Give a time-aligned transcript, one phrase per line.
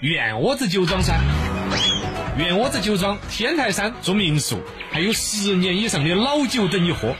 [0.00, 1.20] 院窝子酒庄噻！
[2.38, 4.58] 院窝子酒庄天台山做民宿，
[4.90, 7.14] 还有十年以上的老酒等你喝。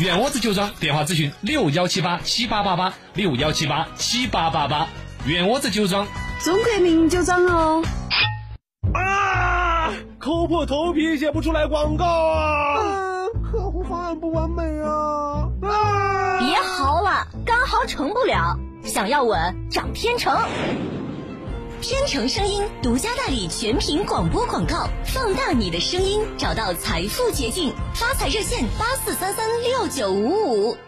[0.00, 4.88] 院窝子酒庄电话咨询六幺七八七八八八六幺七八七八八八。
[5.24, 6.06] 院窝子酒庄，
[6.42, 7.82] 中国名酒庄哦。
[8.92, 9.90] 啊！
[10.18, 13.28] 抠破头皮写不出来广告啊！
[13.50, 15.48] 客户方案不完美啊！
[15.62, 16.38] 啊！
[16.38, 18.58] 别嚎了，干嚎成不了。
[18.84, 20.36] 想要稳，找天成。
[21.86, 27.74] 天成声音独家代理全屏广播广告，放大你的声音，找到财富捷径。
[27.94, 30.78] 发财热线八四三三六九五五。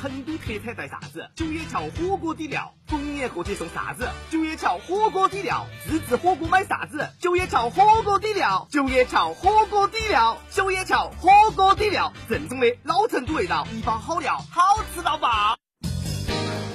[0.00, 1.28] 成都特产带啥子？
[1.36, 4.08] 九眼桥火锅底料，逢年过节送啥子？
[4.30, 7.06] 九眼桥火锅底料，自制火锅买啥子？
[7.20, 15.58] 九眼桥火锅底料，九眼桥火锅底料，九眼桥火锅底料，正宗的老成都味道，一包好料，好吃到爆。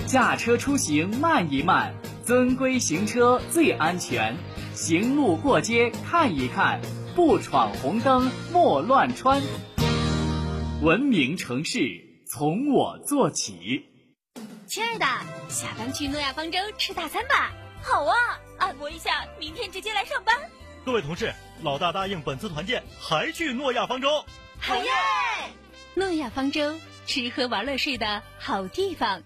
[0.05, 1.95] 驾车出行慢一慢，
[2.25, 4.35] 遵规行车最安全。
[4.73, 6.79] 行路过街看一看，
[7.15, 9.41] 不闯红灯莫乱穿。
[10.81, 11.79] 文明城市
[12.25, 13.85] 从我做起。
[14.67, 15.05] 亲爱的，
[15.49, 17.51] 下班去诺亚方舟吃大餐吧。
[17.81, 18.15] 好啊，
[18.57, 20.35] 按摩一下，明天直接来上班。
[20.85, 24.25] 各位同事，老大答应本次团建还去诺亚方舟。
[24.59, 24.89] 好耶！
[25.93, 26.73] 诺亚方舟，
[27.05, 29.21] 吃喝玩乐睡的好地方。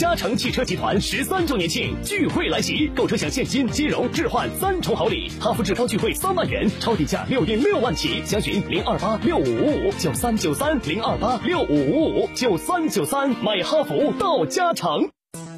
[0.00, 15.10] 嘉诚汽车集团十三周年庆聚会来袭，购车享现金、金融、置换三重好礼，哈弗志高聚会三万元，超低价六点六万起，详询零二八六五五五九三九三零二八六五五五九三九三，买哈弗到嘉诚。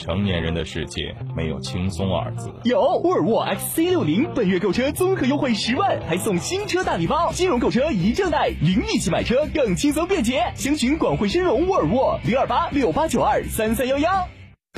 [0.00, 2.50] 成年人的世界没有轻松二字。
[2.64, 10.50] 有沃尔沃 XC 六零，本月购车综合优惠十万，还送新车大礼包，金融购车一证贷，零利息买车更轻松便捷。
[10.54, 14.26] 详询广汇深融沃尔沃零二八六八九二三三幺幺。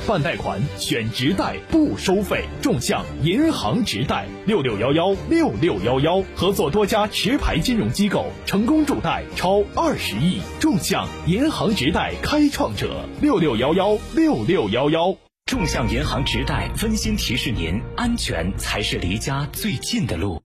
[0.06, 15.14] 办贷款选直贷不收费，众享银行直贷六六幺幺六六幺幺，合作多家持牌金融机构，成功助贷超二十亿，众享银行直贷开创者六六幺幺六六幺幺。
[15.46, 20.42] 众享银行直贷温馨提示您：安全才是离家最近的路。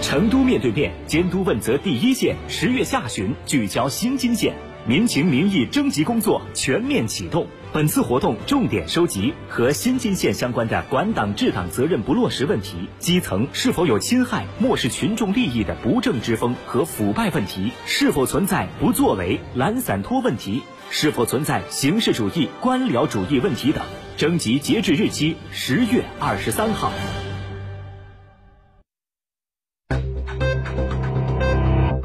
[0.00, 4.54] 成都面对面监督问责第一线，十月下旬聚焦新津县
[4.86, 7.46] 民情民意征集工作全面启动。
[7.72, 23.82] 本次活动重点收集和新津县相关的管党治党责任不落实问题，基层是否有侵害、漠视群众利益的不正之风和腐败问题，是否存在不作为、懒散拖问题，是否存在形式主义、官僚主义问题等。
[24.16, 26.92] 征集截止日期十月二十三号。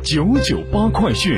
[0.02, 1.38] 九九八快讯。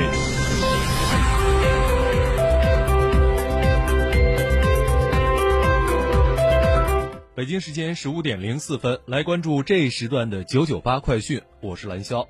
[7.42, 11.42] 北京时间十五点零四分，来关注这一时段的九九八快讯。
[11.60, 12.24] 我是蓝霄。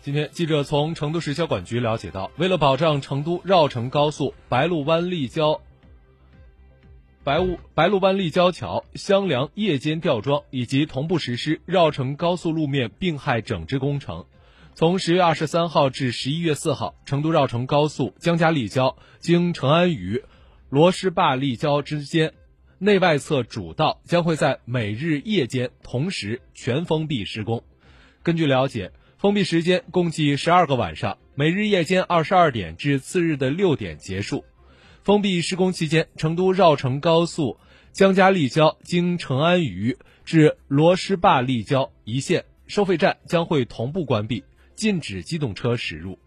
[0.00, 5.60] 今天，记者从成都市交管局了解到，为了保障成都绕城高速白鹭湾立交、
[7.24, 14.24] 白雾白鹭湾立交桥、箱梁夜间吊装以及同步实施绕城高速路面病害整治工程，
[14.74, 20.24] 从十月二十三号至十一月四号，成都绕城高速江家立交经成安渝。
[20.74, 22.32] 罗施坝立交之间，
[22.80, 27.62] 内外侧主道将会在每日夜间同时全封闭施工。
[28.24, 34.44] 根据了解，封闭时间共计十二个晚上，每日夜间二十二点至次日的六点结束。
[35.04, 37.56] 封闭施工期间，成都绕城高速
[37.92, 44.42] 江家立交经成安渝至罗施坝立交一线收费站将会同步关闭，
[44.74, 46.18] 禁止机动车驶入。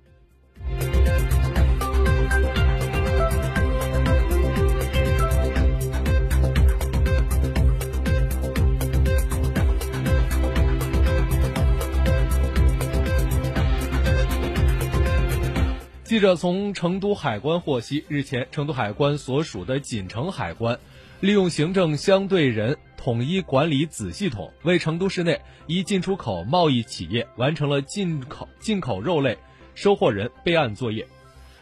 [16.07, 20.80] 记者从成都海关获悉，日前成都海关所属的锦城海关，
[21.19, 29.38] 利用行政相对人统一管理子系统，为成都市内一进出口贸易企业完成了进口进口肉类
[29.75, 31.06] 收货人备案作业。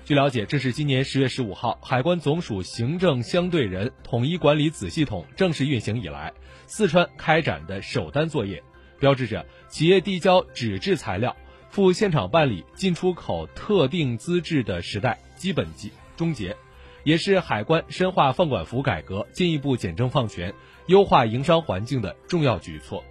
[0.04, 6.32] 据了解，这是今年十月十五号海关总署行政相对人统一管理子系统正式运行以来，
[6.68, 8.62] 四川开展的首单作业，
[9.00, 11.36] 标志着企业递交纸质材料。
[11.76, 16.56] 赴现场办理进出口特定资质的时代基本结终结，
[17.04, 20.54] 也是海关深化放管服改革、进一步简政放权、
[20.88, 23.04] 优化营商环境的重要举措。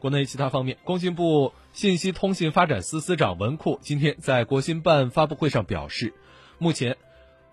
[0.00, 6.14] 国内其他方面，工信部信息通信发展司司长文库今天在国新办发布会上表示，
[6.58, 6.96] 目前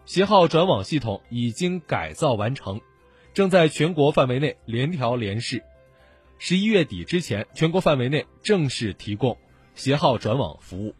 [0.05, 2.81] 携号转网系统已经改造完成。
[3.33, 5.63] 正在全国范围内联调联试，
[6.37, 9.37] 十一月底之前，全国范围内正式提供
[9.73, 10.93] 携号转网服务。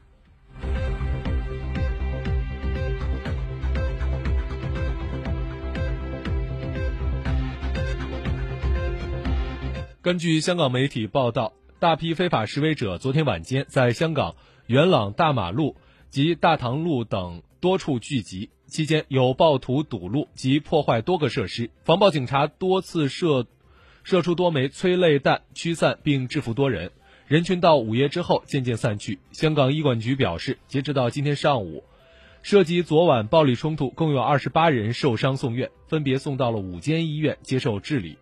[10.01, 14.37] 根据香港媒体报道，大批非法示威者昨天晚间在香港
[14.67, 15.75] 元朗大马路
[16.09, 18.49] 及大棠路等多处聚集。
[18.71, 23.45] 期间有暴徒堵路及破坏多个设施，防暴警察多次射
[24.05, 26.89] 射出多枚催泪弹驱散并制服多人。
[27.27, 29.19] 人群到午夜之后渐渐散去。
[29.33, 31.83] 香港医管局表示，截止到今天上午，
[32.43, 38.17] 涉及昨晚暴力冲突共有二十八人受伤送院，分别送到了五间医院接受治理，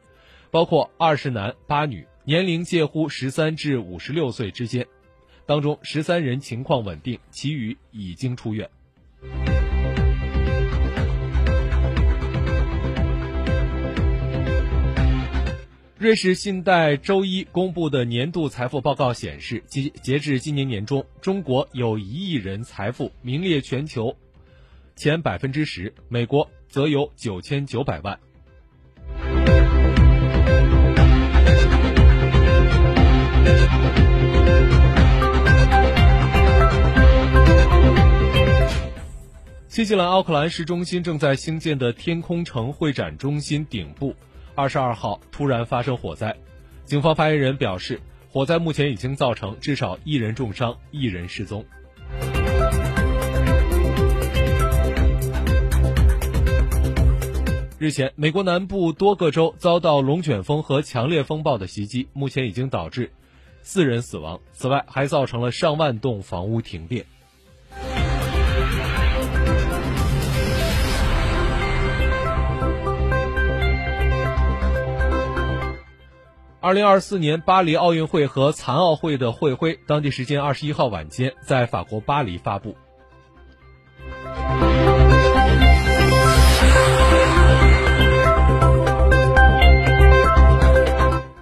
[0.50, 4.88] 包括二十男八女，年龄介乎十三至五十六岁之间，
[5.46, 8.68] 当中十三人情况稳定，其余已经出院。
[16.00, 24.16] 瑞士信贷周一公布的年度财富报告显示，截截至今年年中，中国有一亿人财富名列全球
[24.96, 28.18] 前百分之十，美国则有九千九百万。
[39.68, 44.16] 新西兰奥克兰市中心正在兴建的天空城会展中心顶部。
[44.60, 46.36] 二十二号突然发生火灾，
[46.84, 51.64] 警方发言人表示，火灾目前已经造成至少一人重伤，一人失踪。
[57.78, 63.14] 日前，美国南部多个州遭到龙卷风和强烈风暴的袭击，目前已经导致
[63.62, 67.06] 四人死亡，此外还造成了上万栋房屋停电。
[76.62, 82.76] 二零二四年巴黎奥运会和残奥会的会徽，当地时间二十一号晚间在法国巴黎发布。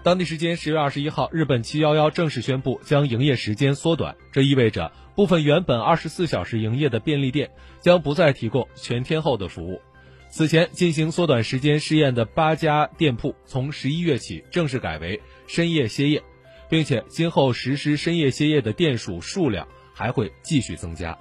[0.04, 7.50] 当地时间十月二十一号，日本七幺幺正式宣布将营业时间缩短，这意味着部分原本二十四小时营业的便利店
[7.82, 9.82] 将不再提供全天候的服务。
[10.30, 16.22] 此前进行缩短时间试验的八家店铺，从十一月起正式改为深夜歇业，
[16.70, 21.18] 并且今后实施深夜歇业的店数数量还会继续增加。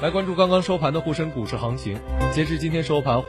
[0.00, 1.98] 来关注刚刚收盘的沪深股市行情，
[2.32, 3.22] 截至今天收盘。